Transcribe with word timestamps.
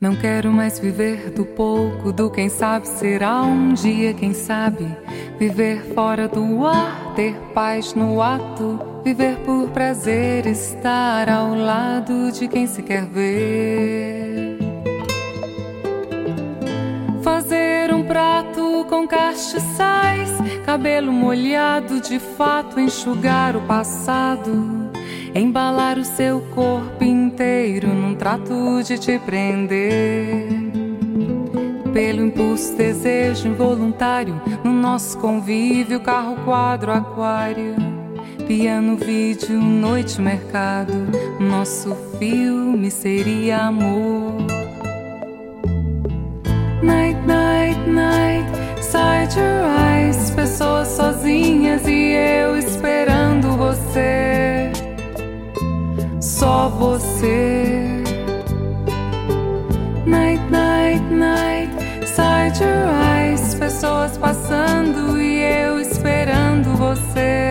Não 0.00 0.16
quero 0.16 0.50
mais 0.50 0.78
viver 0.78 1.30
do 1.30 1.44
pouco, 1.44 2.10
do 2.10 2.30
quem 2.30 2.48
sabe 2.48 2.88
será 2.88 3.42
um 3.42 3.74
dia, 3.74 4.14
quem 4.14 4.32
sabe. 4.32 4.86
Viver 5.38 5.82
fora 5.94 6.26
do 6.26 6.64
ar, 6.64 7.12
ter 7.14 7.34
paz 7.52 7.92
no 7.92 8.22
ato, 8.22 8.89
viver 9.04 9.36
por 9.44 9.68
prazer, 9.70 10.46
estar 10.46 11.28
ao 11.28 11.54
lado 11.54 12.30
de 12.32 12.48
quem 12.48 12.66
se 12.66 12.82
quer 12.82 13.04
ver. 13.06 14.58
Fazer 17.22 17.92
um 17.92 18.02
prato 18.02 18.86
com 18.88 19.06
castiçais, 19.06 20.30
cabelo 20.64 21.12
molhado 21.12 22.00
de 22.00 22.18
fato, 22.18 22.80
enxugar 22.80 23.56
o 23.56 23.60
passado 23.62 24.80
embalar 25.34 25.98
o 25.98 26.04
seu 26.04 26.40
corpo 26.54 27.04
inteiro 27.04 27.88
num 27.88 28.14
trato 28.14 28.82
de 28.82 28.98
te 28.98 29.18
prender. 29.18 30.48
Pelo 31.92 32.24
impulso, 32.24 32.76
desejo 32.76 33.48
involuntário, 33.48 34.40
no 34.64 34.72
nosso 34.72 35.18
convívio, 35.18 36.00
carro, 36.00 36.36
quadro, 36.44 36.92
aquário, 36.92 37.74
piano, 38.50 38.96
vídeo, 38.96 39.60
noite, 39.60 40.20
mercado, 40.20 40.92
nosso 41.38 41.94
filme 42.18 42.90
seria 42.90 43.66
amor. 43.66 44.44
Night, 46.82 47.16
night, 47.28 47.78
night, 47.88 48.50
side 48.82 49.38
your 49.38 49.64
eyes, 49.78 50.32
pessoas 50.32 50.88
sozinhas 50.88 51.86
e 51.86 52.12
eu 52.12 52.56
esperando 52.56 53.56
você 53.56 54.72
só 56.20 56.68
você. 56.70 58.02
Night, 60.04 60.42
night, 60.50 61.04
night, 61.04 61.70
side 62.04 62.60
your 62.60 62.88
eyes. 63.16 63.54
Pessoas 63.54 64.18
passando 64.18 65.22
e 65.22 65.40
eu 65.40 65.78
esperando 65.80 66.76
você. 66.76 67.49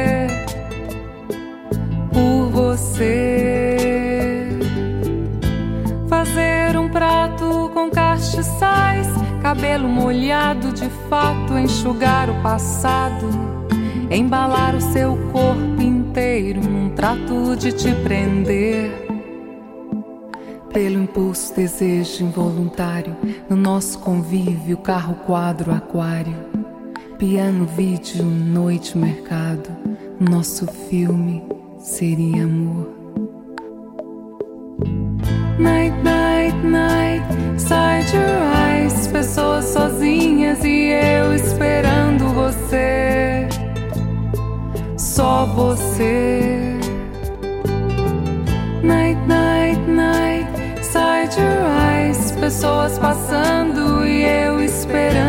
Você. 2.80 4.47
Fazer 6.08 6.77
um 6.77 6.88
prato 6.88 7.69
com 7.73 7.89
castiçais. 7.89 9.05
Cabelo 9.41 9.89
molhado 9.89 10.71
de 10.71 10.89
fato, 11.09 11.58
enxugar 11.58 12.30
o 12.30 12.41
passado. 12.41 13.27
Embalar 14.09 14.75
o 14.75 14.81
seu 14.81 15.17
corpo 15.31 15.81
inteiro 15.81 16.61
num 16.61 16.89
trato 16.91 17.55
de 17.58 17.73
te 17.73 17.94
prender. 17.95 19.08
Pelo 20.71 21.03
impulso, 21.03 21.53
desejo 21.53 22.23
involuntário, 22.23 23.16
no 23.49 23.58
nosso 23.58 23.99
convívio, 23.99 24.77
carro, 24.77 25.16
quadro, 25.25 25.73
aquário, 25.73 26.36
piano, 27.17 27.66
vídeo, 27.66 28.23
noite, 28.23 28.97
mercado, 28.97 29.69
nosso 30.19 30.66
filme 30.67 31.58
seria 31.80 32.44
amor. 32.44 32.88
Night, 35.58 35.94
night, 36.03 36.55
night, 36.63 37.23
side 37.58 38.13
your 38.13 38.25
eyes, 38.55 39.08
pessoas 39.08 39.66
sozinhas 39.66 40.64
e 40.64 40.92
eu 40.92 41.33
esperando 41.33 42.26
você 42.33 43.48
só 44.98 45.45
você. 45.45 46.77
Night, 48.83 49.20
night, 49.27 49.80
night, 49.87 50.48
side 50.83 51.39
your 51.39 51.65
eyes. 51.65 52.32
Pessoas 52.32 52.98
passando 52.99 54.05
e 54.08 54.23
eu 54.23 54.61
esperando 54.64 55.28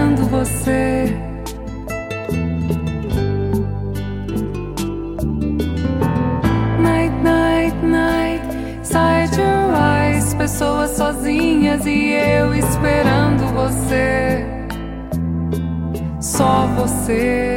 sozinhas 10.97 11.87
e 11.87 12.13
eu 12.13 12.55
esperando 12.55 13.47
você. 13.55 14.45
Só 16.21 16.67
você. 16.77 17.50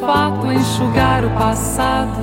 Fato 0.00 0.50
enxugar 0.50 1.24
o 1.24 1.30
passado, 1.30 2.20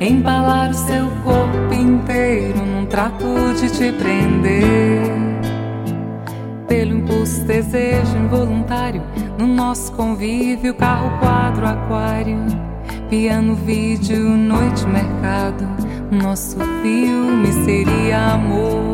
embalar 0.00 0.70
o 0.70 0.74
seu 0.74 1.06
corpo 1.24 1.74
inteiro 1.74 2.58
num 2.64 2.86
trato 2.86 3.24
de 3.58 3.70
te 3.70 3.92
prender. 3.92 5.10
Pelo 6.68 6.98
impulso, 6.98 7.42
desejo 7.44 8.16
involuntário, 8.16 9.02
no 9.38 9.46
nosso 9.46 9.90
convívio, 9.92 10.74
carro, 10.74 11.18
quadro, 11.18 11.66
aquário, 11.66 12.38
piano, 13.08 13.54
vídeo, 13.54 14.20
noite, 14.20 14.86
mercado, 14.86 15.66
nosso 16.10 16.58
filme 16.82 17.52
seria 17.64 18.34
amor. 18.34 18.87